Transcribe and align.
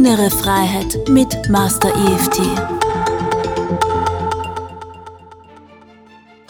innere 0.00 0.30
Freiheit 0.30 0.96
mit 1.10 1.50
Master 1.50 1.90
EFT. 1.90 2.40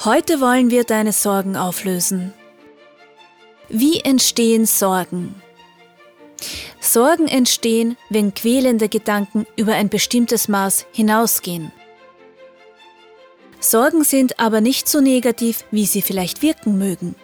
Heute 0.04 0.40
wollen 0.40 0.70
wir 0.70 0.84
deine 0.84 1.12
Sorgen 1.12 1.56
auflösen. 1.56 2.32
Wie 3.68 3.98
entstehen 4.02 4.66
Sorgen? 4.66 5.34
Sorgen 6.78 7.26
entstehen, 7.26 7.96
wenn 8.08 8.34
quälende 8.34 8.88
Gedanken 8.88 9.48
über 9.56 9.74
ein 9.74 9.88
bestimmtes 9.88 10.46
Maß 10.46 10.86
hinausgehen. 10.92 11.72
Sorgen 13.58 14.04
sind 14.04 14.38
aber 14.38 14.60
nicht 14.60 14.86
so 14.88 15.00
negativ, 15.00 15.64
wie 15.72 15.86
sie 15.86 16.02
vielleicht 16.02 16.40
wirken 16.42 16.78
mögen. 16.78 17.16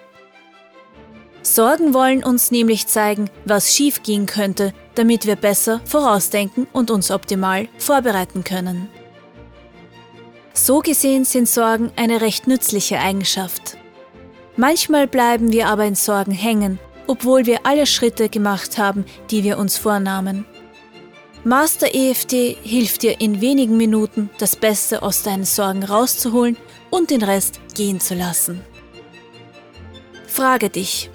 Sorgen 1.54 1.94
wollen 1.94 2.24
uns 2.24 2.50
nämlich 2.50 2.88
zeigen, 2.88 3.30
was 3.44 3.74
schiefgehen 3.74 4.26
könnte, 4.26 4.72
damit 4.96 5.26
wir 5.26 5.36
besser 5.36 5.80
vorausdenken 5.84 6.66
und 6.72 6.90
uns 6.90 7.10
optimal 7.10 7.68
vorbereiten 7.78 8.42
können. 8.42 8.88
So 10.52 10.80
gesehen 10.80 11.24
sind 11.24 11.48
Sorgen 11.48 11.92
eine 11.96 12.20
recht 12.20 12.48
nützliche 12.48 12.98
Eigenschaft. 12.98 13.76
Manchmal 14.56 15.06
bleiben 15.06 15.52
wir 15.52 15.68
aber 15.68 15.84
in 15.84 15.94
Sorgen 15.94 16.32
hängen, 16.32 16.80
obwohl 17.06 17.46
wir 17.46 17.60
alle 17.64 17.86
Schritte 17.86 18.28
gemacht 18.28 18.76
haben, 18.76 19.04
die 19.30 19.44
wir 19.44 19.58
uns 19.58 19.76
vornahmen. 19.76 20.46
Master 21.44 21.94
EFT 21.94 22.32
hilft 22.64 23.02
dir 23.02 23.20
in 23.20 23.40
wenigen 23.40 23.76
Minuten, 23.76 24.30
das 24.38 24.56
Beste 24.56 25.02
aus 25.02 25.22
deinen 25.22 25.44
Sorgen 25.44 25.84
rauszuholen 25.84 26.56
und 26.90 27.10
den 27.10 27.22
Rest 27.22 27.60
gehen 27.74 28.00
zu 28.00 28.14
lassen. 28.14 28.62
Frage 30.26 30.70
dich, 30.70 31.10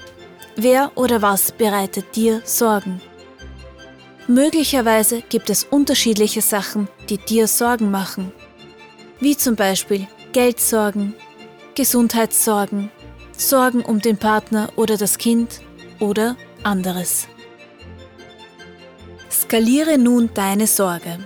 wer 0.55 0.91
oder 0.96 1.22
was 1.22 1.52
bereitet 1.52 2.16
dir 2.16 2.41
Sorgen? 2.44 3.02
Möglicherweise 4.28 5.22
gibt 5.27 5.50
es 5.50 5.64
unterschiedliche 5.64 6.41
Sachen, 6.41 6.88
die 7.10 7.18
dir 7.18 7.48
Sorgen 7.48 7.91
machen, 7.91 8.32
wie 9.20 9.35
zum 9.35 9.55
Beispiel 9.55 10.08
Geldsorgen, 10.32 11.13
Gesundheitssorgen, 11.76 12.91
Sorgen 13.35 13.82
um 13.82 13.99
den 13.99 14.18
Partner 14.18 14.70
oder 14.76 14.98
das 14.98 15.18
Kind 15.18 15.62
oder 15.99 16.38
anderes. 16.63 17.27
Skaliere 19.30 19.98
nun 19.98 20.30
deine 20.34 20.68
Sorge. 20.68 21.20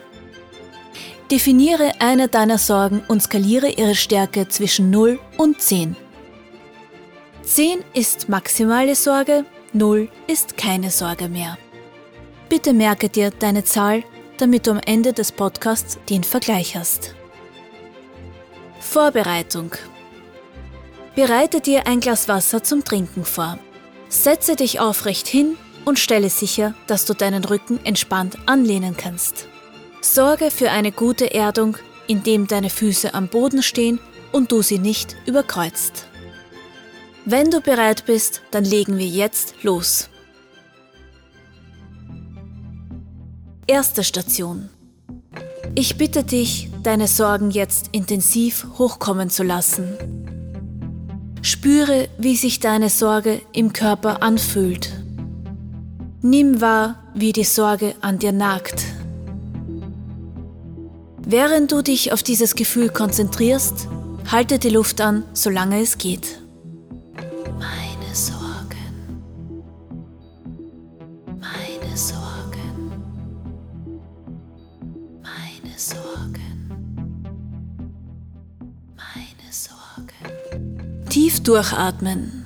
Definiere 1.30 1.94
eine 2.00 2.28
deiner 2.28 2.58
Sorgen 2.58 3.04
und 3.08 3.22
skaliere 3.22 3.70
ihre 3.70 3.96
Stärke 3.96 4.48
zwischen 4.48 4.92
0 4.92 5.20
und 5.38 5.60
10. 5.60 5.96
10 7.46 7.84
ist 7.94 8.28
maximale 8.28 8.96
Sorge, 8.96 9.46
0 9.72 10.10
ist 10.26 10.58
keine 10.58 10.90
Sorge 10.90 11.30
mehr. 11.30 11.60
Bitte 12.50 12.74
merke 12.74 13.08
dir 13.08 13.30
deine 13.30 13.64
Zahl, 13.64 14.04
damit 14.40 14.66
du 14.66 14.72
am 14.72 14.82
Ende 14.84 15.14
des 15.14 15.32
Podcasts 15.32 16.00
den 16.10 16.24
Vergleich 16.24 16.76
hast. 16.76 17.14
Vorbereitung. 18.80 19.74
Bereite 21.16 21.62
dir 21.62 21.86
ein 21.86 22.00
Glas 22.00 22.28
Wasser 22.28 22.64
zum 22.64 22.84
Trinken 22.84 23.24
vor. 23.24 23.60
Setze 24.10 24.56
dich 24.56 24.80
aufrecht 24.80 25.28
hin 25.28 25.56
und 25.86 26.00
stelle 26.00 26.32
sicher, 26.32 26.74
dass 26.88 27.06
du 27.06 27.14
deinen 27.14 27.46
Rücken 27.46 27.80
entspannt 27.86 28.40
anlehnen 28.48 28.98
kannst. 28.98 29.48
Sorge 30.02 30.50
für 30.50 30.72
eine 30.72 30.92
gute 30.92 31.32
Erdung, 31.32 31.78
indem 32.08 32.48
deine 32.48 32.72
Füße 32.72 33.14
am 33.14 33.28
Boden 33.28 33.62
stehen 33.62 34.00
und 34.32 34.52
du 34.52 34.64
sie 34.64 34.80
nicht 34.80 35.16
überkreuzt. 35.28 36.08
Wenn 37.28 37.50
du 37.50 37.60
bereit 37.60 38.06
bist, 38.06 38.44
dann 38.52 38.64
legen 38.64 39.00
wir 39.00 39.08
jetzt 39.08 39.64
los. 39.64 40.10
Erste 43.66 44.04
Station. 44.04 44.70
Ich 45.74 45.98
bitte 45.98 46.24
dich, 46.24 46.70
deine 46.84 47.08
Sorgen 47.08 47.50
jetzt 47.50 47.90
intensiv 47.94 48.68
hochkommen 48.78 49.32
zu 49.32 49.42
lassen. 49.42 49.98
Spüre, 51.42 52.10
wie 52.20 52.36
sich 52.36 52.60
deine 52.60 52.90
Sorge 52.90 53.42
im 53.54 53.74
Körper 53.74 54.22
anfühlt. 54.22 54.94
Nimm 56.22 56.62
wahr, 56.62 57.04
wie 57.16 57.34
die 57.34 57.44
Sorge 57.44 57.96
an 58.02 58.20
dir 58.20 58.34
nagt. 58.34 58.84
Während 61.26 61.72
du 61.72 61.82
dich 61.82 62.14
auf 62.14 62.22
dieses 62.22 62.54
Gefühl 62.54 62.90
konzentrierst, 62.90 63.88
halte 64.32 64.60
die 64.60 64.70
Luft 64.70 65.02
an, 65.02 65.24
solange 65.34 65.82
es 65.82 65.98
geht. 65.98 66.45
Durchatmen. 81.48 82.46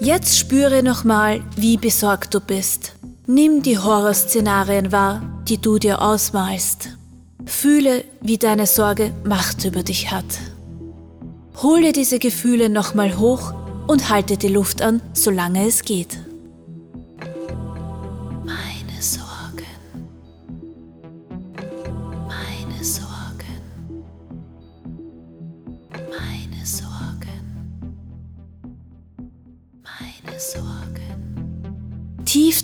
Jetzt 0.00 0.38
spüre 0.38 0.82
nochmal, 0.82 1.42
wie 1.56 1.76
besorgt 1.76 2.34
du 2.34 2.40
bist. 2.40 2.94
Nimm 3.26 3.62
die 3.62 3.78
Horrorszenarien 3.78 4.92
wahr, 4.92 5.22
die 5.48 5.58
du 5.58 5.78
dir 5.78 6.00
ausmalst. 6.00 6.96
Fühle, 7.44 8.04
wie 8.20 8.38
deine 8.38 8.66
Sorge 8.66 9.12
Macht 9.24 9.64
über 9.64 9.82
dich 9.82 10.10
hat. 10.10 10.24
Hole 11.62 11.92
diese 11.92 12.18
Gefühle 12.18 12.70
nochmal 12.70 13.18
hoch 13.18 13.52
und 13.86 14.08
halte 14.08 14.36
die 14.36 14.48
Luft 14.48 14.82
an, 14.82 15.02
solange 15.12 15.66
es 15.66 15.82
geht. 15.82 16.18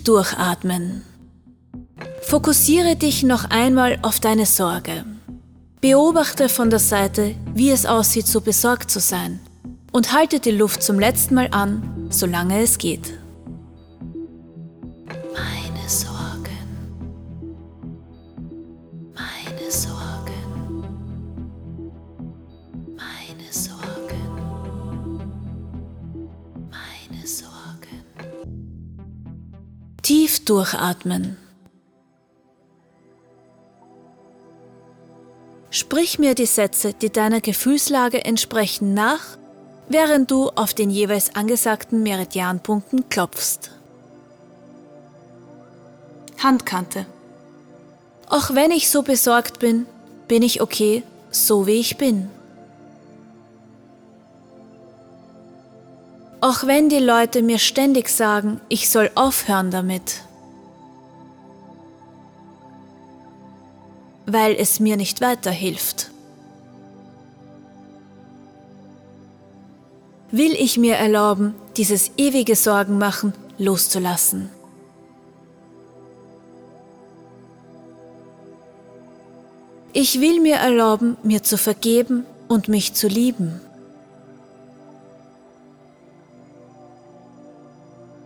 Durchatmen. 0.07 1.03
Fokussiere 2.21 2.95
dich 2.95 3.23
noch 3.23 3.45
einmal 3.49 3.99
auf 4.01 4.19
deine 4.19 4.45
Sorge. 4.45 5.05
Beobachte 5.81 6.49
von 6.49 6.69
der 6.69 6.79
Seite, 6.79 7.35
wie 7.53 7.71
es 7.71 7.85
aussieht, 7.85 8.27
so 8.27 8.41
besorgt 8.41 8.89
zu 8.89 8.99
sein. 8.99 9.39
Und 9.91 10.13
halte 10.13 10.39
die 10.39 10.51
Luft 10.51 10.83
zum 10.83 10.99
letzten 10.99 11.35
Mal 11.35 11.49
an, 11.51 12.07
solange 12.09 12.61
es 12.61 12.77
geht. 12.77 13.13
Durchatmen. 30.49 31.37
Sprich 35.69 36.17
mir 36.17 36.33
die 36.33 36.45
Sätze, 36.45 36.93
die 36.93 37.11
deiner 37.11 37.41
Gefühlslage 37.41 38.23
entsprechen, 38.25 38.93
nach, 38.93 39.37
während 39.89 40.31
du 40.31 40.49
auf 40.49 40.73
den 40.73 40.89
jeweils 40.89 41.35
angesagten 41.35 42.03
Meridianpunkten 42.03 43.09
klopfst. 43.09 43.71
Handkante. 46.41 47.05
Auch 48.29 48.55
wenn 48.55 48.71
ich 48.71 48.89
so 48.89 49.03
besorgt 49.03 49.59
bin, 49.59 49.85
bin 50.27 50.41
ich 50.41 50.61
okay, 50.61 51.03
so 51.31 51.67
wie 51.67 51.79
ich 51.79 51.97
bin. 51.97 52.29
Auch 56.39 56.65
wenn 56.65 56.89
die 56.89 56.99
Leute 56.99 57.41
mir 57.41 57.57
ständig 57.57 58.09
sagen, 58.09 58.61
ich 58.69 58.89
soll 58.89 59.09
aufhören 59.15 59.71
damit. 59.71 60.21
Weil 64.27 64.55
es 64.55 64.79
mir 64.79 64.97
nicht 64.97 65.21
weiterhilft. 65.21 66.11
Will 70.31 70.51
ich 70.51 70.77
mir 70.77 70.95
erlauben, 70.95 71.55
dieses 71.77 72.11
ewige 72.17 72.57
Sorgen 72.57 72.97
machen 72.97 73.33
loszulassen? 73.57 74.49
Ich 79.93 80.19
will 80.19 80.41
mir 80.41 80.57
erlauben, 80.57 81.17
mir 81.23 81.41
zu 81.41 81.57
vergeben 81.57 82.25
und 82.49 82.67
mich 82.67 82.93
zu 82.93 83.07
lieben. 83.07 83.61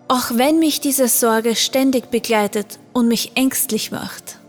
Auch 0.07 0.31
wenn 0.31 0.57
mich 0.59 0.81
diese 0.81 1.07
Sorge 1.07 1.55
ständig 1.55 2.09
begleitet 2.09 2.79
und 2.91 3.07
mich 3.07 3.33
ängstlich 3.35 3.91
macht. 3.91 4.40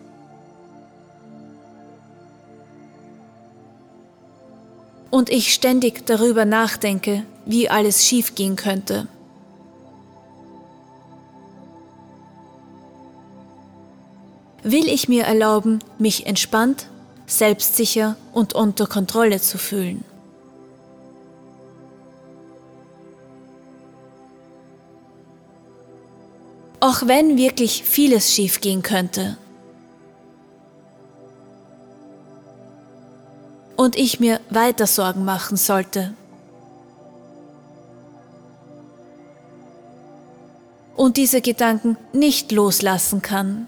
Und 5.23 5.31
ich 5.31 5.55
ständig 5.55 6.05
darüber 6.05 6.45
nachdenke, 6.45 7.23
wie 7.47 7.71
alles 7.71 8.05
schiefgehen 8.05 8.57
könnte. 8.57 9.07
will 14.65 14.89
ich 14.89 15.09
mir 15.09 15.25
erlauben, 15.25 15.79
mich 15.99 16.27
entspannt, 16.27 16.87
selbstsicher 17.27 18.17
und 18.33 18.53
unter 18.53 18.89
Kontrolle 18.89 19.41
zu 19.41 19.59
fühlen. 19.59 20.05
Auch 26.81 27.07
wenn 27.07 27.37
wirklich 27.37 27.85
vieles 27.85 28.33
schiefgehen 28.35 28.83
könnte. 28.83 29.37
Und 33.83 33.97
ich 33.97 34.21
mir 34.21 34.41
weiter 34.51 34.87
Sorgen 34.87 35.25
machen 35.25 35.57
sollte. 35.57 36.15
Und 40.95 41.17
diese 41.17 41.41
Gedanken 41.41 41.97
nicht 42.13 42.53
loslassen 42.53 43.23
kann. 43.23 43.67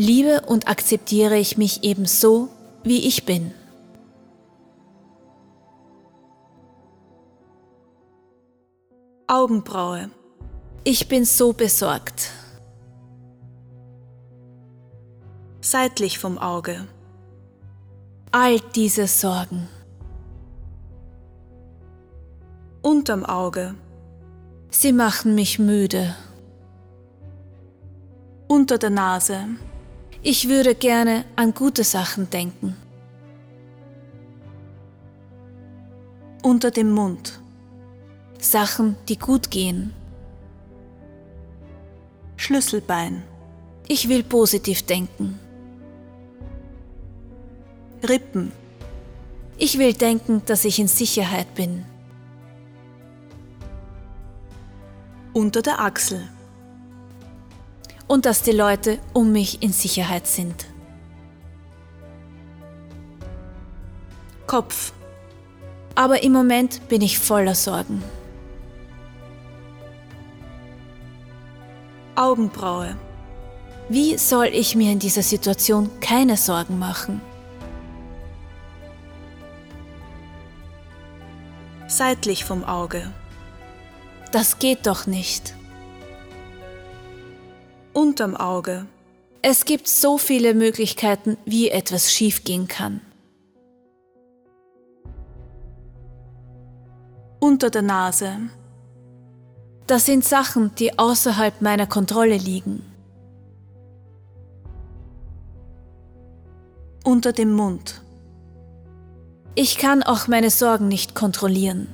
liebe 0.00 0.40
und 0.46 0.66
akzeptiere 0.66 1.36
ich 1.36 1.58
mich 1.58 1.84
eben 1.84 2.06
so, 2.06 2.48
wie 2.82 3.06
ich 3.06 3.26
bin. 3.26 3.52
Augenbraue. 9.26 10.10
Ich 10.84 11.06
bin 11.06 11.24
so 11.24 11.52
besorgt. 11.52 12.30
Seitlich 15.72 16.18
vom 16.18 16.36
Auge. 16.36 16.88
All 18.32 18.58
diese 18.74 19.06
Sorgen. 19.06 19.68
Unterm 22.82 23.24
Auge. 23.24 23.76
Sie 24.70 24.92
machen 24.92 25.36
mich 25.36 25.60
müde. 25.60 26.16
Unter 28.48 28.78
der 28.78 28.90
Nase. 28.90 29.44
Ich 30.22 30.48
würde 30.48 30.74
gerne 30.74 31.24
an 31.36 31.54
gute 31.54 31.84
Sachen 31.84 32.28
denken. 32.30 32.74
Unter 36.42 36.72
dem 36.72 36.90
Mund. 36.90 37.40
Sachen, 38.40 38.96
die 39.08 39.20
gut 39.20 39.52
gehen. 39.52 39.94
Schlüsselbein. 42.34 43.22
Ich 43.86 44.08
will 44.08 44.24
positiv 44.24 44.82
denken. 44.82 45.38
Rippen. 48.08 48.52
Ich 49.58 49.78
will 49.78 49.92
denken, 49.92 50.42
dass 50.46 50.64
ich 50.64 50.78
in 50.78 50.88
Sicherheit 50.88 51.54
bin. 51.54 51.84
Unter 55.32 55.62
der 55.62 55.80
Achsel 55.80 56.28
und 58.10 58.26
dass 58.26 58.42
die 58.42 58.50
Leute 58.50 58.98
um 59.12 59.30
mich 59.30 59.62
in 59.62 59.72
Sicherheit 59.72 60.26
sind. 60.26 60.66
Kopf. 64.48 64.92
Aber 65.94 66.24
im 66.24 66.32
Moment 66.32 66.88
bin 66.88 67.02
ich 67.02 67.20
voller 67.20 67.54
Sorgen. 67.54 68.02
Augenbraue. 72.16 72.96
Wie 73.88 74.18
soll 74.18 74.46
ich 74.46 74.74
mir 74.74 74.90
in 74.90 74.98
dieser 74.98 75.22
Situation 75.22 75.88
keine 76.00 76.36
Sorgen 76.36 76.80
machen? 76.80 77.20
Seitlich 82.00 82.46
vom 82.46 82.64
Auge. 82.64 83.12
Das 84.32 84.58
geht 84.58 84.86
doch 84.86 85.06
nicht 85.06 85.54
unterm 87.92 88.34
Auge. 88.34 88.86
Es 89.42 89.66
gibt 89.66 89.86
so 89.86 90.16
viele 90.16 90.54
Möglichkeiten, 90.54 91.36
wie 91.44 91.68
etwas 91.68 92.10
schiefgehen 92.10 92.68
kann. 92.68 93.02
Unter 97.38 97.68
der 97.68 97.82
Nase. 97.82 98.48
Das 99.86 100.06
sind 100.06 100.24
Sachen, 100.24 100.74
die 100.76 100.98
außerhalb 100.98 101.60
meiner 101.60 101.86
Kontrolle 101.86 102.38
liegen. 102.38 102.82
Unter 107.04 107.34
dem 107.34 107.52
Mund. 107.52 108.00
Ich 109.54 109.78
kann 109.78 110.02
auch 110.02 110.28
meine 110.28 110.50
Sorgen 110.50 110.88
nicht 110.88 111.14
kontrollieren. 111.14 111.88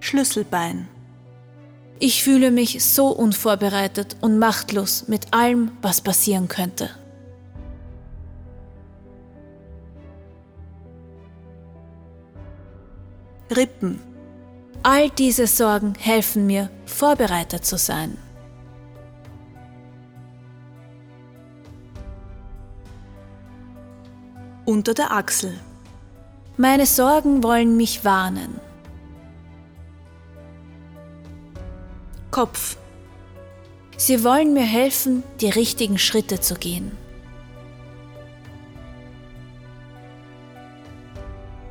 Schlüsselbein. 0.00 0.88
Ich 1.98 2.24
fühle 2.24 2.50
mich 2.50 2.82
so 2.82 3.08
unvorbereitet 3.08 4.16
und 4.22 4.38
machtlos 4.38 5.06
mit 5.06 5.34
allem, 5.34 5.72
was 5.82 6.00
passieren 6.00 6.48
könnte. 6.48 6.88
Rippen. 13.54 14.00
All 14.82 15.10
diese 15.10 15.46
Sorgen 15.46 15.94
helfen 15.98 16.46
mir, 16.46 16.70
vorbereitet 16.86 17.66
zu 17.66 17.76
sein. 17.76 18.16
Unter 24.70 24.94
der 24.94 25.10
Achsel. 25.10 25.58
Meine 26.56 26.86
Sorgen 26.86 27.42
wollen 27.42 27.76
mich 27.76 28.04
warnen. 28.04 28.60
Kopf. 32.30 32.76
Sie 33.96 34.22
wollen 34.22 34.52
mir 34.52 34.62
helfen, 34.62 35.24
die 35.40 35.48
richtigen 35.48 35.98
Schritte 35.98 36.38
zu 36.38 36.54
gehen. 36.54 36.96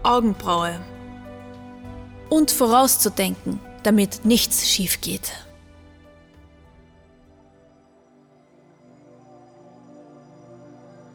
Augenbraue. 0.04 0.78
Und 2.28 2.52
vorauszudenken, 2.52 3.62
damit 3.84 4.26
nichts 4.26 4.70
schief 4.70 5.00
geht. 5.00 5.32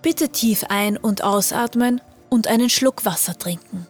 Bitte 0.05 0.29
tief 0.29 0.65
ein- 0.69 0.99
und 0.99 1.25
ausatmen 1.25 2.03
und 2.29 2.47
einen 2.47 2.69
Schluck 2.69 3.07
Wasser 3.07 3.39
trinken. 3.39 3.87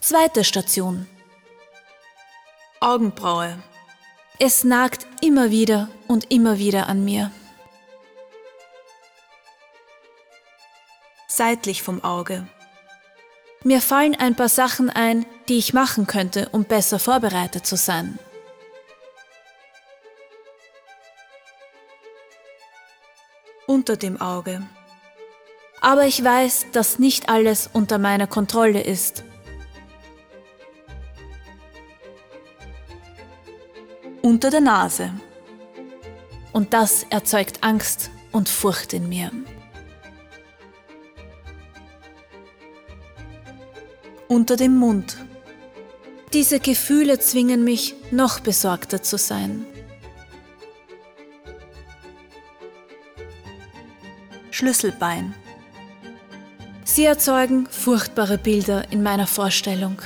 Zweite 0.00 0.44
Station. 0.44 1.06
Augenbraue. 2.80 3.56
Es 4.38 4.64
nagt 4.64 5.06
immer 5.22 5.50
wieder 5.50 5.88
und 6.06 6.30
immer 6.30 6.58
wieder 6.58 6.90
an 6.90 7.06
mir. 7.06 7.30
Seitlich 11.26 11.82
vom 11.82 12.04
Auge. 12.04 12.46
Mir 13.64 13.80
fallen 13.80 14.14
ein 14.14 14.36
paar 14.36 14.50
Sachen 14.50 14.90
ein, 14.90 15.24
die 15.48 15.56
ich 15.56 15.72
machen 15.72 16.06
könnte, 16.06 16.50
um 16.52 16.64
besser 16.64 16.98
vorbereitet 16.98 17.66
zu 17.66 17.76
sein. 17.76 18.18
Unter 23.66 23.96
dem 23.96 24.20
Auge. 24.20 24.62
Aber 25.80 26.06
ich 26.06 26.22
weiß, 26.22 26.66
dass 26.72 26.98
nicht 26.98 27.28
alles 27.28 27.68
unter 27.72 27.98
meiner 27.98 28.26
Kontrolle 28.26 28.80
ist 28.80 29.24
unter 34.26 34.50
der 34.50 34.60
Nase. 34.60 35.12
Und 36.52 36.74
das 36.74 37.04
erzeugt 37.10 37.62
Angst 37.62 38.10
und 38.32 38.48
Furcht 38.48 38.92
in 38.92 39.08
mir. 39.08 39.30
Unter 44.26 44.56
dem 44.56 44.76
Mund. 44.76 45.16
Diese 46.32 46.58
Gefühle 46.58 47.20
zwingen 47.20 47.62
mich, 47.62 47.94
noch 48.10 48.40
besorgter 48.40 49.00
zu 49.00 49.16
sein. 49.16 49.64
Schlüsselbein. 54.56 55.34
Sie 56.82 57.04
erzeugen 57.04 57.66
furchtbare 57.66 58.38
Bilder 58.38 58.90
in 58.90 59.02
meiner 59.02 59.26
Vorstellung. 59.26 60.00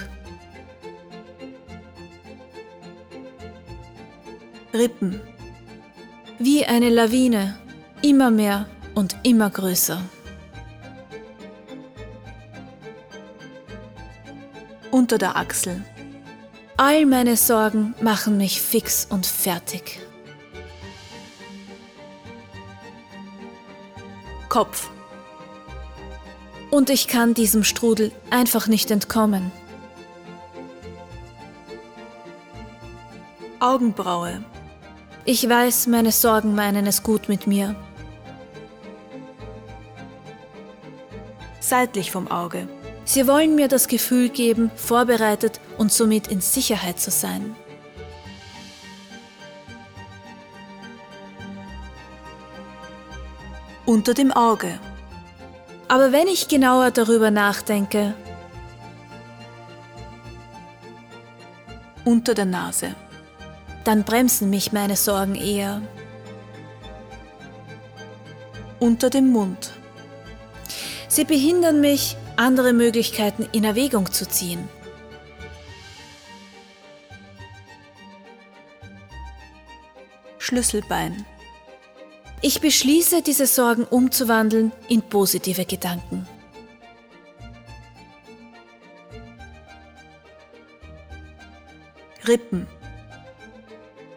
Rippen. 4.75 5.21
Wie 6.41 6.67
eine 6.67 6.91
Lawine, 6.91 7.61
immer 8.03 8.33
mehr 8.33 8.69
und 8.97 9.15
immer 9.23 9.51
größer. 9.51 10.03
Unter 14.91 15.19
der 15.19 15.37
Achsel. 15.37 15.81
All 16.77 17.07
meine 17.07 17.37
Sorgen 17.37 17.95
machen 18.01 18.37
mich 18.37 18.61
fix 18.61 19.07
und 19.09 19.27
fertig. 19.27 20.01
Kopf. 24.51 24.91
Und 26.71 26.91
ich 26.91 27.09
kann 27.09 27.35
diesem 27.35 27.65
Strudel 27.65 28.13
einfach 28.31 28.67
nicht 28.67 28.91
entkommen. 28.91 29.51
Augenbraue. 33.61 34.45
Ich 35.25 35.49
weiß, 35.49 35.87
meine 35.87 36.11
Sorgen 36.11 36.55
meinen 36.55 36.87
es 36.87 37.03
gut 37.03 37.29
mit 37.29 37.47
mir. 37.47 37.77
Seitlich 41.61 42.11
vom 42.11 42.29
Auge. 42.29 42.69
Sie 43.05 43.29
wollen 43.29 43.55
mir 43.55 43.69
das 43.69 43.87
Gefühl 43.87 44.31
geben, 44.31 44.73
vorbereitet 44.75 45.61
und 45.79 45.93
somit 45.93 46.27
in 46.27 46.41
Sicherheit 46.41 46.99
zu 46.99 47.13
sein. 47.13 47.55
Unter 53.91 54.15
dem 54.15 54.31
Auge. 54.31 54.79
Aber 55.89 56.13
wenn 56.13 56.29
ich 56.29 56.47
genauer 56.47 56.93
darüber 56.93 57.33
nachdenke, 57.33 58.15
unter 62.05 62.35
der 62.35 62.45
Nase, 62.45 62.95
dann 63.83 64.05
bremsen 64.05 64.49
mich 64.49 64.71
meine 64.71 64.95
Sorgen 64.95 65.35
eher. 65.35 65.83
Unter 68.79 69.11
dem 69.11 69.33
Mund. 69.33 69.73
Sie 71.09 71.25
behindern 71.25 71.81
mich, 71.81 72.17
andere 72.37 72.73
Möglichkeiten 72.73 73.49
in 73.51 73.65
Erwägung 73.65 74.13
zu 74.13 74.25
ziehen. 74.25 74.69
Schlüsselbein. 80.39 81.27
Ich 82.43 82.61
beschließe, 82.61 83.21
diese 83.21 83.47
Sorgen 83.47 83.85
umzuwandeln 83.85 84.73
in 84.89 85.03
positive 85.03 85.67
Gedanken. 85.67 86.27
Rippen. 92.27 92.67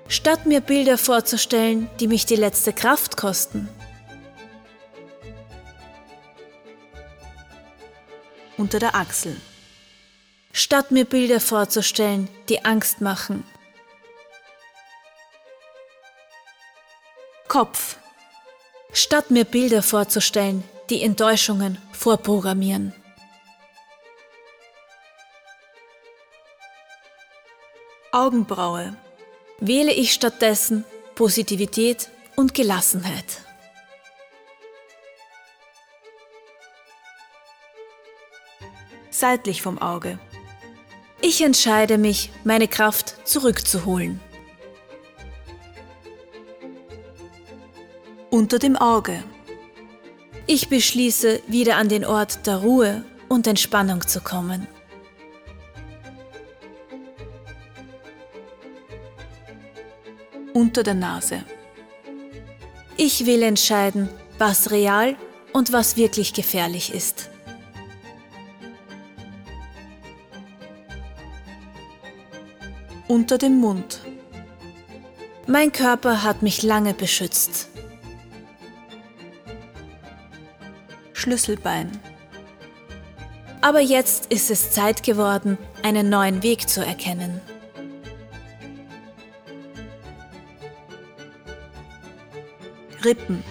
Statt 0.08 0.46
mir 0.46 0.62
Bilder 0.62 0.98
vorzustellen, 0.98 1.90
die 2.00 2.08
mich 2.08 2.26
die 2.26 2.36
letzte 2.36 2.72
Kraft 2.72 3.18
kosten, 3.18 3.68
unter 8.58 8.80
der 8.80 8.96
Achsel. 8.96 9.36
Statt 10.54 10.92
mir 10.92 11.06
Bilder 11.06 11.40
vorzustellen, 11.40 12.30
die 12.48 12.64
Angst 12.64 13.02
machen. 13.02 13.44
Kopf. 17.48 17.98
Statt 18.94 19.32
mir 19.32 19.44
Bilder 19.44 19.82
vorzustellen, 19.82 20.64
die 20.92 21.02
Enttäuschungen 21.02 21.80
vorprogrammieren. 21.92 22.94
Augenbraue. 28.12 28.96
Wähle 29.60 29.92
ich 29.92 30.14
stattdessen 30.14 30.86
Positivität 31.16 32.10
und 32.36 32.54
Gelassenheit. 32.54 33.42
Seitlich 39.10 39.64
vom 39.64 39.80
Auge. 39.80 40.20
Ich 41.22 41.42
entscheide 41.42 41.98
mich, 41.98 42.30
meine 42.44 42.68
Kraft 42.68 43.28
zurückzuholen. 43.28 44.20
Unter 48.34 48.58
dem 48.58 48.76
Auge. 48.76 49.24
Ich 50.48 50.68
beschließe, 50.68 51.44
wieder 51.46 51.78
an 51.78 51.88
den 51.88 52.04
Ort 52.04 52.48
der 52.48 52.58
Ruhe 52.58 53.06
und 53.30 53.46
Entspannung 53.46 54.08
zu 54.08 54.22
kommen. 54.22 54.68
Unter 60.52 60.82
der 60.82 60.96
Nase. 60.96 61.44
Ich 62.98 63.28
will 63.28 63.44
entscheiden, 63.44 64.10
was 64.40 64.72
real 64.72 65.16
und 65.52 65.72
was 65.72 65.96
wirklich 65.96 66.34
gefährlich 66.34 66.92
ist. 66.92 67.30
Unter 73.08 73.38
dem 73.38 73.60
Mund. 73.60 74.00
Mein 75.46 75.72
Körper 75.72 76.24
hat 76.24 76.42
mich 76.42 76.64
lange 76.64 76.96
beschützt. 76.96 77.70
Schlüsselbein. 81.24 81.90
Aber 83.62 83.80
jetzt 83.80 84.26
ist 84.26 84.52
es 84.52 84.72
Zeit 84.72 85.04
geworden, 85.04 85.58
einen 85.82 86.10
neuen 86.10 86.44
Weg 86.44 86.68
zu 86.68 86.86
erkennen. 86.86 87.40
Rippen. 93.06 93.42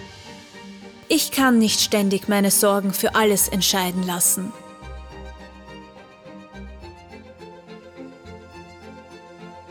Ich 1.07 1.31
kann 1.31 1.57
nicht 1.57 1.79
ständig 1.79 2.27
meine 2.27 2.51
Sorgen 2.51 2.93
für 2.93 3.15
alles 3.15 3.47
entscheiden 3.47 4.03
lassen. 4.03 4.53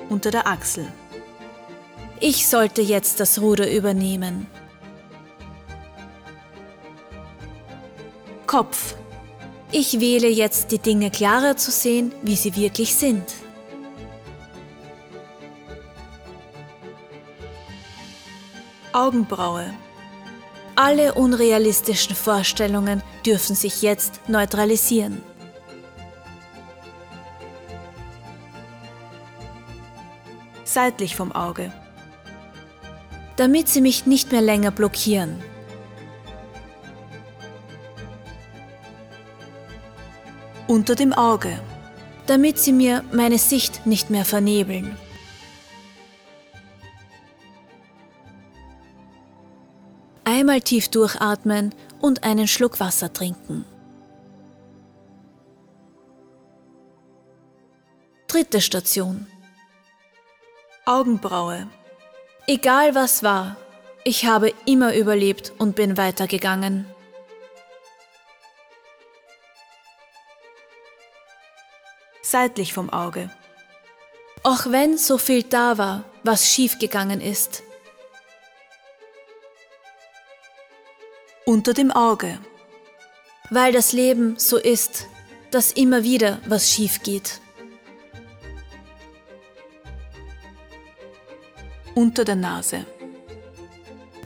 Unter 0.09 0.33
der 0.33 0.49
Achsel. 0.49 0.93
Ich 2.19 2.49
sollte 2.49 2.83
jetzt 2.83 3.21
das 3.21 3.41
Ruder 3.41 3.71
übernehmen. 3.71 4.49
Kopf. 8.53 8.97
Ich 9.71 9.99
wähle 9.99 10.29
jetzt 10.29 10.73
die 10.73 10.79
Dinge 10.79 11.11
klarer 11.11 11.57
zu 11.57 11.71
sehen, 11.71 12.13
wie 12.21 12.37
sie 12.37 12.55
wirklich 12.55 12.95
sind. 12.95 13.25
Augenbraue. 18.93 19.73
Alle 20.75 21.15
unrealistischen 21.15 22.15
Vorstellungen 22.15 23.03
dürfen 23.25 23.57
sich 23.57 23.81
jetzt 23.81 24.21
neutralisieren. 24.29 25.23
Seitlich 30.65 31.17
vom 31.17 31.33
Auge. 31.33 31.73
Damit 33.37 33.71
sie 33.71 33.81
mich 33.81 34.05
nicht 34.05 34.31
mehr 34.31 34.43
länger 34.43 34.73
blockieren. 34.73 35.43
Unter 40.69 40.95
dem 40.95 41.13
Auge, 41.13 41.61
damit 42.27 42.59
sie 42.59 42.73
mir 42.73 43.05
meine 43.13 43.39
Sicht 43.39 43.87
nicht 43.87 44.11
mehr 44.11 44.25
vernebeln. 44.25 44.97
Einmal 50.25 50.61
tief 50.61 50.89
durchatmen 50.89 51.75
und 52.01 52.25
einen 52.25 52.49
Schluck 52.49 52.81
Wasser 52.81 53.13
trinken. 53.13 53.65
Dritte 58.29 58.61
Station. 58.61 59.27
Augenbraue. 60.87 61.67
Egal 62.47 62.95
was 62.95 63.23
war, 63.23 63.57
ich 64.05 64.25
habe 64.27 64.53
immer 64.65 64.95
überlebt 64.95 65.53
und 65.59 65.77
bin 65.77 65.97
weitergegangen. 65.97 66.87
Seitlich 72.33 72.73
vom 72.73 72.91
Auge. 72.91 73.31
Auch 74.43 74.67
wenn 74.71 74.99
so 74.99 75.19
viel 75.19 75.43
da 75.43 75.79
war, 75.79 76.05
was 76.25 76.49
schiefgegangen 76.49 77.21
ist. 77.21 77.63
Unter 81.45 81.75
dem 81.75 81.91
Auge. 81.93 82.39
Weil 83.51 83.73
das 83.73 83.93
Leben 83.93 84.39
so 84.39 84.57
ist, 84.57 85.07
dass 85.51 85.73
immer 85.73 86.03
wieder 86.05 86.41
was 86.47 86.71
schief 86.71 87.03
geht. 87.03 87.41
Unter 91.95 92.25
der 92.25 92.37
Nase. 92.37 92.87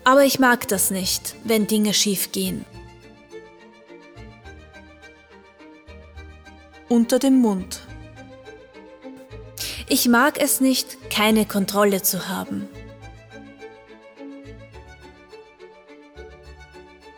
Aber 0.04 0.22
ich 0.22 0.38
mag 0.38 0.68
das 0.68 0.92
nicht, 0.92 1.34
wenn 1.42 1.66
Dinge 1.66 1.92
schief 1.92 2.30
gehen. 2.30 2.64
Unter 6.88 7.18
dem 7.18 7.40
Mund. 7.40 7.86
Ich 9.99 10.09
mag 10.09 10.38
es 10.38 10.61
nicht, 10.61 11.09
keine 11.09 11.47
Kontrolle 11.47 12.03
zu 12.03 12.29
haben. 12.29 12.69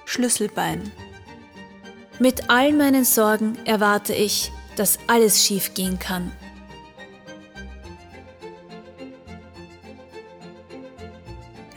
Schlüsselbein. 0.05 0.93
Mit 2.21 2.49
all 2.51 2.73
meinen 2.73 3.05
Sorgen 3.05 3.59
erwarte 3.65 4.15
ich, 4.15 4.53
dass 4.77 5.01
alles 5.09 5.45
schief 5.45 5.75
gehen 5.75 5.99
kann. 5.99 6.31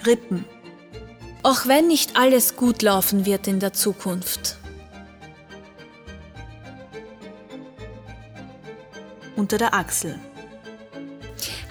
Rippen. 0.05 0.45
Auch 1.41 1.65
wenn 1.65 1.87
nicht 1.87 2.15
alles 2.15 2.55
gut 2.55 2.83
laufen 2.83 3.25
wird 3.25 3.47
in 3.47 3.59
der 3.59 3.73
Zukunft. 3.73 4.57
Unter 9.35 9.57
der 9.57 9.73
Achsel 9.73 10.19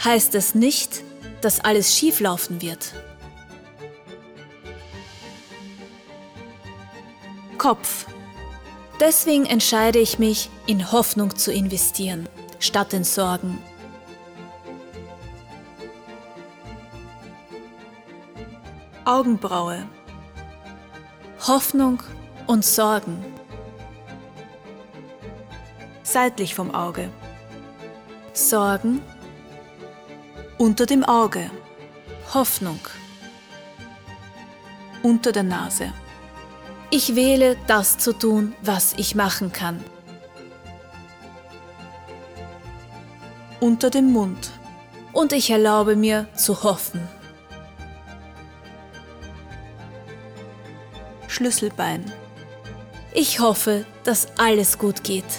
heißt 0.04 0.34
es 0.34 0.54
nicht, 0.54 1.02
dass 1.40 1.60
alles 1.60 1.94
schief 1.96 2.20
laufen 2.20 2.62
wird. 2.62 2.92
Kopf. 7.58 8.06
Deswegen 9.00 9.46
entscheide 9.46 9.98
ich 9.98 10.18
mich, 10.18 10.50
in 10.66 10.92
Hoffnung 10.92 11.36
zu 11.36 11.52
investieren, 11.52 12.28
statt 12.58 12.92
in 12.92 13.04
Sorgen. 13.04 13.58
Augenbraue. 19.04 19.86
Hoffnung 21.46 22.02
und 22.46 22.64
Sorgen. 22.64 23.24
Seitlich 26.02 26.54
vom 26.54 26.74
Auge. 26.74 27.10
Sorgen 28.32 29.00
unter 30.60 30.84
dem 30.84 31.04
Auge. 31.04 31.50
Hoffnung. 32.34 32.80
Unter 35.02 35.32
der 35.32 35.42
Nase. 35.42 35.90
Ich 36.90 37.16
wähle, 37.16 37.56
das 37.66 37.96
zu 37.96 38.12
tun, 38.12 38.54
was 38.60 38.92
ich 38.98 39.14
machen 39.14 39.52
kann. 39.52 39.82
Unter 43.58 43.88
dem 43.88 44.12
Mund. 44.12 44.50
Und 45.14 45.32
ich 45.32 45.48
erlaube 45.48 45.96
mir 45.96 46.28
zu 46.34 46.62
hoffen. 46.62 47.08
Schlüsselbein. 51.26 52.12
Ich 53.14 53.40
hoffe, 53.40 53.86
dass 54.04 54.28
alles 54.36 54.76
gut 54.76 55.04
geht. 55.04 55.38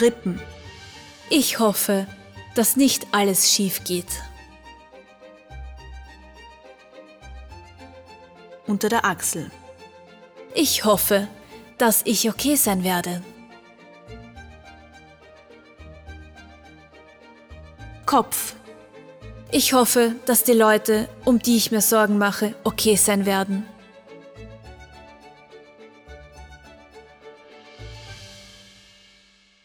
Rippen. 0.00 0.40
Ich 1.28 1.58
hoffe, 1.58 2.06
dass 2.54 2.76
nicht 2.76 3.08
alles 3.12 3.52
schief 3.52 3.82
geht. 3.82 4.22
Unter 8.66 8.88
der 8.88 9.04
Achsel. 9.04 9.50
Ich 10.54 10.84
hoffe, 10.84 11.26
dass 11.78 12.02
ich 12.04 12.30
okay 12.30 12.54
sein 12.54 12.84
werde. 12.84 13.22
Kopf. 18.06 18.54
Ich 19.50 19.72
hoffe, 19.72 20.14
dass 20.26 20.44
die 20.44 20.52
Leute, 20.52 21.08
um 21.24 21.40
die 21.40 21.56
ich 21.56 21.72
mir 21.72 21.80
Sorgen 21.80 22.18
mache, 22.18 22.54
okay 22.62 22.94
sein 22.94 23.26
werden. 23.26 23.66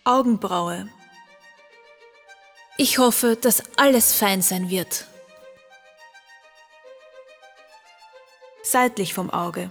Augenbraue. 0.04 0.90
Ich 2.78 2.98
hoffe, 2.98 3.36
dass 3.36 3.64
alles 3.78 4.14
fein 4.14 4.42
sein 4.42 4.70
wird. 4.70 5.06
Seitlich 8.64 9.14
vom 9.14 9.30
Auge. 9.30 9.70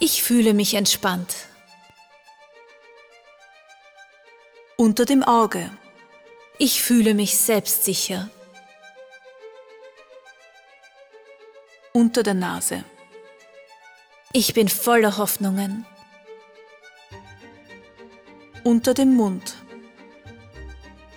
Ich 0.00 0.22
fühle 0.22 0.54
mich 0.54 0.74
entspannt. 0.74 1.34
Unter 4.76 5.04
dem 5.04 5.22
Auge. 5.22 5.70
Ich 6.58 6.82
fühle 6.82 7.14
mich 7.14 7.38
selbstsicher. 7.38 8.28
Unter 11.92 12.22
der 12.24 12.34
Nase. 12.34 12.84
Ich 14.32 14.52
bin 14.52 14.68
voller 14.68 15.16
Hoffnungen. 15.16 15.86
Unter 18.64 18.94
dem 18.94 19.14
Mund. 19.14 19.63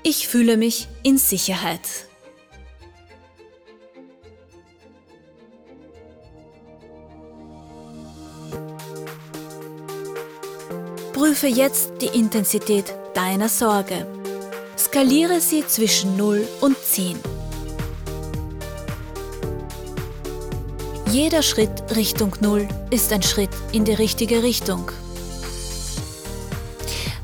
Ich 0.03 0.27
fühle 0.27 0.57
mich 0.57 0.87
in 1.03 1.17
Sicherheit. 1.17 1.81
Prüfe 11.13 11.47
jetzt 11.47 11.91
die 12.01 12.17
Intensität 12.17 12.93
deiner 13.13 13.49
Sorge. 13.49 14.07
Skaliere 14.77 15.41
sie 15.41 15.65
zwischen 15.65 16.15
0 16.15 16.47
und 16.61 16.77
10. 16.77 17.19
Jeder 21.11 21.41
Schritt 21.41 21.95
Richtung 21.95 22.35
0 22.39 22.67
ist 22.91 23.11
ein 23.11 23.23
Schritt 23.23 23.49
in 23.71 23.85
die 23.85 23.93
richtige 23.93 24.43
Richtung. 24.43 24.91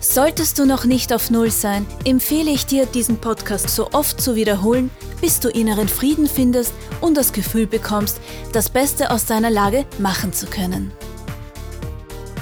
Solltest 0.04 0.60
du 0.60 0.66
noch 0.66 0.84
nicht 0.84 1.14
auf 1.14 1.32
Null 1.32 1.50
sein, 1.50 1.86
empfehle 2.04 2.52
ich 2.52 2.66
dir, 2.66 2.86
diesen 2.86 3.20
Podcast 3.20 3.70
so 3.70 3.90
oft 3.94 4.20
zu 4.20 4.36
wiederholen, 4.36 4.92
bis 5.22 5.40
du 5.40 5.48
inneren 5.48 5.88
Frieden 5.88 6.28
findest 6.28 6.74
und 7.00 7.16
das 7.16 7.32
Gefühl 7.32 7.68
bekommst, 7.68 8.20
das 8.52 8.70
Beste 8.70 9.12
aus 9.12 9.26
deiner 9.26 9.50
Lage 9.50 9.86
machen 10.00 10.34
zu 10.34 10.46
können. 10.46 10.92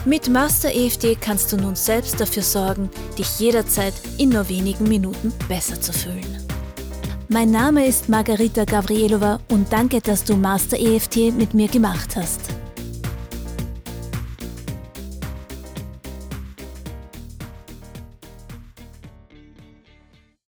Mit 0.06 0.28
Master 0.28 0.74
EFT 0.74 1.22
kannst 1.22 1.54
du 1.54 1.58
nun 1.58 1.76
selbst 1.76 2.20
dafür 2.20 2.42
sorgen, 2.42 2.90
dich 3.20 3.40
jederzeit 3.40 3.94
in 4.18 4.30
nur 4.30 4.50
wenigen 4.50 4.86
Minuten 4.86 5.32
besser 5.48 5.80
zu 5.80 5.94
fühlen. 5.94 6.40
Mein 7.30 7.52
Name 7.52 7.86
ist 7.86 8.10
Margarita 8.10 8.66
Gavrielova 8.66 9.40
und 9.50 9.72
danke, 9.72 10.02
dass 10.02 10.24
du 10.24 10.36
Master 10.36 10.80
EFT 10.80 11.32
mit 11.38 11.54
mir 11.54 11.68
gemacht 11.68 12.16
hast. 12.16 12.42